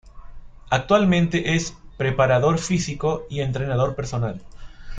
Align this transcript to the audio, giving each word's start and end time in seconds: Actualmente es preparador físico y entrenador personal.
Actualmente 0.71 1.53
es 1.53 1.77
preparador 1.95 2.57
físico 2.57 3.27
y 3.29 3.41
entrenador 3.41 3.93
personal. 3.95 4.41